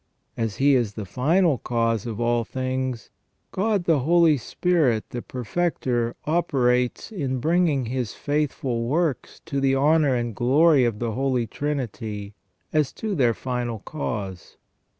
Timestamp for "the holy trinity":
10.97-12.33